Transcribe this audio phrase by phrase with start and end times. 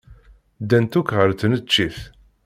[0.61, 1.97] Ddant akk ɣer tneččit.